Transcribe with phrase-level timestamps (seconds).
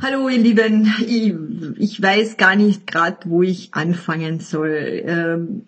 [0.00, 1.34] Hallo ihr Lieben, ich,
[1.78, 5.02] ich weiß gar nicht gerade, wo ich anfangen soll.
[5.04, 5.66] Ähm,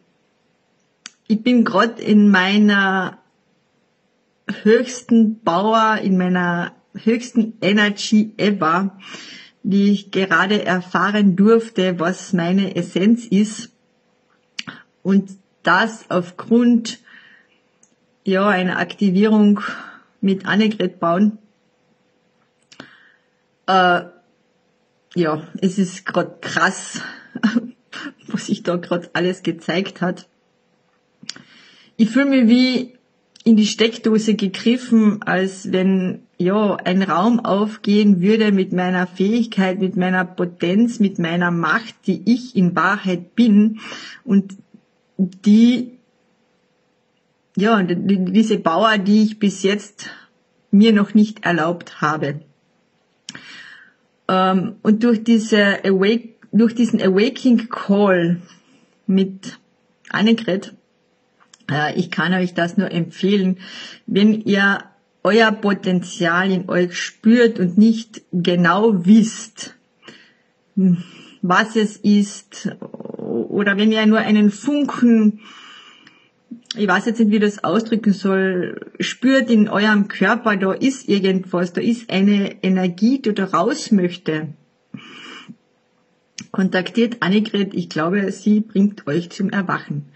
[1.28, 3.18] ich bin gerade in meiner
[4.62, 8.96] höchsten Power, in meiner höchsten Energy ever,
[9.62, 13.72] die ich gerade erfahren durfte, was meine Essenz ist.
[15.02, 15.32] Und
[15.62, 16.98] das aufgrund
[18.24, 19.60] ja, einer Aktivierung
[20.22, 21.38] mit Annegret Bauen.
[23.66, 24.14] Äh,
[25.14, 27.00] ja, es ist gerade krass,
[28.26, 30.28] was sich da gerade alles gezeigt hat.
[31.96, 32.94] Ich fühle mich wie
[33.44, 39.96] in die Steckdose gegriffen, als wenn ja ein Raum aufgehen würde mit meiner Fähigkeit, mit
[39.96, 43.80] meiner Potenz, mit meiner Macht, die ich in Wahrheit bin
[44.24, 44.56] und
[45.18, 45.92] die
[47.56, 50.10] ja diese Bauer, die ich bis jetzt
[50.70, 52.40] mir noch nicht erlaubt habe.
[54.28, 58.40] Ähm, und durch, diese Awake, durch diesen Awaking Call
[59.06, 59.58] mit
[60.10, 60.74] Annegret,
[61.70, 63.58] äh, ich kann euch das nur empfehlen,
[64.06, 64.84] wenn ihr
[65.22, 69.74] euer Potenzial in euch spürt und nicht genau wisst,
[71.40, 72.70] was es ist,
[73.18, 75.40] oder wenn ihr nur einen Funken
[76.76, 81.72] ich weiß jetzt nicht, wie das ausdrücken soll, spürt in eurem Körper, da ist irgendwas,
[81.72, 84.48] da ist eine Energie, die da raus möchte.
[86.50, 90.06] Kontaktiert Annegret, ich glaube, sie bringt euch zum Erwachen.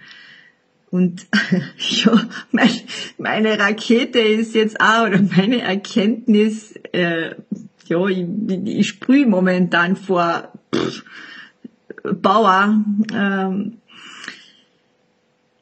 [0.91, 1.27] Und
[1.79, 2.71] ja, mein,
[3.19, 7.35] meine Rakete ist jetzt auch, oder meine Erkenntnis, äh,
[7.87, 8.27] ja, ich,
[8.65, 11.05] ich sprühe momentan vor pff,
[12.03, 12.85] Bauer.
[13.13, 13.79] Ähm,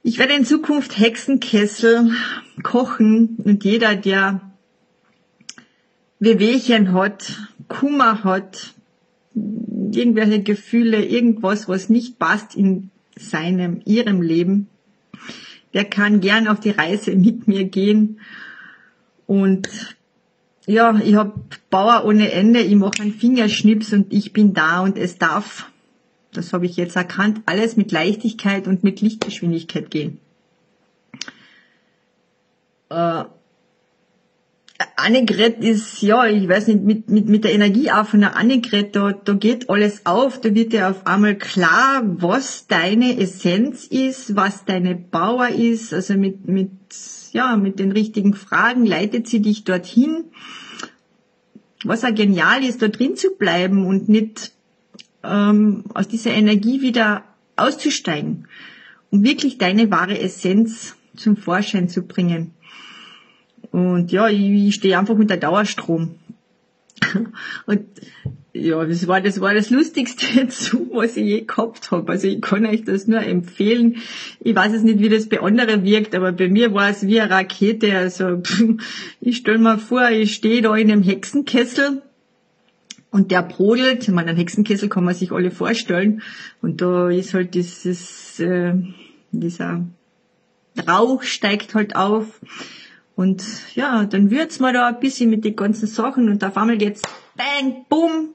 [0.06, 2.12] ich werde in Zukunft Hexenkessel
[2.62, 4.40] kochen und jeder, der
[6.20, 8.72] Wehwehchen hat, Kummer hat,
[9.34, 14.68] irgendwelche Gefühle, irgendwas, was nicht passt in seinem, ihrem Leben,
[15.74, 18.20] der kann gern auf die Reise mit mir gehen.
[19.26, 19.96] Und
[20.66, 21.34] ja, ich hab
[21.68, 25.68] Bauer ohne Ende, ich mache einen Fingerschnips und ich bin da und es darf
[26.36, 30.18] das habe ich jetzt erkannt, alles mit Leichtigkeit und mit Lichtgeschwindigkeit gehen.
[32.90, 33.24] Äh,
[34.96, 38.94] Annegret ist, ja, ich weiß nicht, mit, mit, mit der Energie auch von der Annegret,
[38.94, 44.36] da, da geht alles auf, da wird dir auf einmal klar, was deine Essenz ist,
[44.36, 46.70] was deine Power ist, also mit, mit,
[47.32, 50.24] ja, mit den richtigen Fragen leitet sie dich dorthin.
[51.84, 54.52] Was auch genial ist, da drin zu bleiben und nicht
[55.28, 57.24] ähm, aus dieser Energie wieder
[57.56, 58.46] auszusteigen,
[59.10, 62.52] um wirklich deine wahre Essenz zum Vorschein zu bringen.
[63.70, 66.16] Und ja, ich, ich stehe einfach unter Dauerstrom.
[67.66, 67.86] Und
[68.52, 72.12] ja, das war das war das Lustigste dazu, was ich je gehabt habe.
[72.12, 73.96] Also ich kann euch das nur empfehlen.
[74.40, 77.20] Ich weiß jetzt nicht, wie das bei anderen wirkt, aber bei mir war es wie
[77.20, 77.96] eine Rakete.
[77.96, 78.42] Also
[79.20, 82.02] ich stelle mir vor, ich stehe da in einem Hexenkessel
[83.16, 86.20] und der brodelt, ich meine, einen Hexenkessel kann man sich alle vorstellen.
[86.60, 88.74] Und da ist halt dieses, äh,
[89.32, 89.86] dieser
[90.86, 92.26] Rauch steigt halt auf.
[93.14, 93.42] Und
[93.74, 97.00] ja, dann wird's mal da ein bisschen mit den ganzen Sachen und auf einmal geht's
[97.36, 98.34] bang, bumm.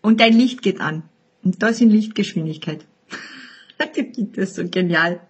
[0.00, 1.02] Und dein Licht geht an.
[1.42, 2.86] Und das in Lichtgeschwindigkeit.
[3.78, 5.20] das ist so genial.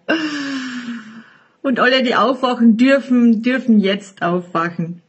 [1.61, 5.01] Und alle, die aufwachen dürfen, dürfen jetzt aufwachen.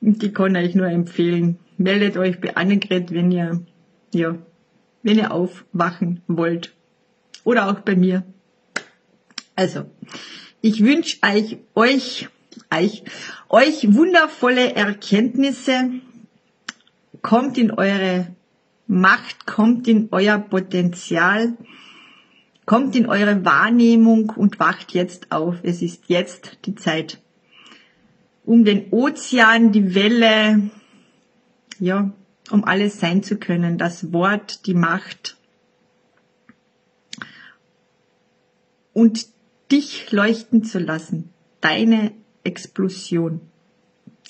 [0.00, 1.58] Die kann ich nur empfehlen.
[1.78, 3.62] Meldet euch bei Annegret, wenn ihr,
[4.12, 4.36] ja,
[5.02, 6.74] wenn ihr aufwachen wollt.
[7.44, 8.24] Oder auch bei mir.
[9.54, 9.86] Also,
[10.60, 12.28] ich wünsche euch, euch,
[12.72, 13.04] euch,
[13.48, 15.90] euch wundervolle Erkenntnisse.
[17.22, 18.34] Kommt in eure
[18.86, 21.54] Macht, kommt in euer Potenzial,
[22.66, 25.56] kommt in eure Wahrnehmung und wacht jetzt auf.
[25.62, 27.20] Es ist jetzt die Zeit
[28.46, 30.70] um den Ozean, die Welle,
[31.78, 32.12] ja,
[32.50, 35.36] um alles sein zu können, das Wort, die Macht
[38.92, 39.26] und
[39.70, 42.12] dich leuchten zu lassen, deine
[42.44, 43.40] Explosion.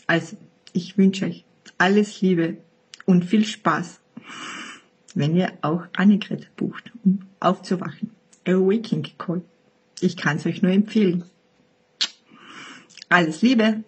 [0.07, 0.37] Also,
[0.73, 1.45] ich wünsche euch
[1.77, 2.57] alles Liebe
[3.05, 4.01] und viel Spaß,
[5.15, 8.11] wenn ihr auch Annegret bucht, um aufzuwachen.
[8.47, 9.43] Awakening Call.
[10.01, 11.25] Ich kann es euch nur empfehlen.
[13.09, 13.85] Alles Liebe!